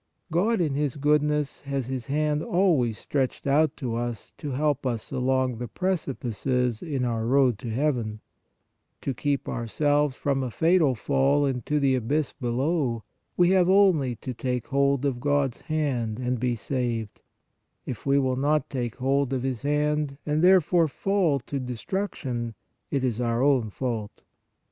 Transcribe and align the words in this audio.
God 0.31 0.61
in 0.61 0.73
His 0.73 0.95
goodness 0.95 1.61
has 1.61 1.85
His 1.85 2.07
hand 2.07 2.41
always 2.41 2.97
stretched 2.97 3.45
out 3.45 3.77
to 3.77 3.93
us 3.95 4.33
to 4.39 4.49
help 4.49 4.83
us 4.87 5.11
along 5.11 5.59
the 5.59 5.67
precipices 5.67 6.81
in 6.81 7.05
our 7.05 7.27
road 7.27 7.59
to 7.59 7.69
heaven; 7.69 8.19
to 9.01 9.13
keep 9.13 9.47
ourselves 9.47 10.15
from 10.15 10.41
a 10.41 10.49
fatal 10.49 10.95
fall 10.95 11.45
into 11.45 11.79
the 11.79 11.93
abyss 11.93 12.33
below, 12.33 13.03
we 13.37 13.51
have 13.51 13.69
only 13.69 14.15
to 14.15 14.33
take 14.33 14.65
hold 14.69 15.05
of 15.05 15.19
God 15.19 15.53
s 15.53 15.61
hand 15.61 16.17
and 16.17 16.39
be 16.39 16.55
saved; 16.55 17.21
if 17.85 18.03
we 18.03 18.17
will 18.17 18.35
not 18.37 18.71
take 18.71 18.95
hold 18.95 19.31
of 19.33 19.43
His 19.43 19.61
hand, 19.61 20.17
and 20.25 20.43
therefore 20.43 20.87
fall 20.87 21.37
to 21.41 21.59
destruction, 21.59 22.55
it 22.89 23.03
is 23.03 23.21
our 23.21 23.43
own 23.43 23.69
fault. 23.69 24.23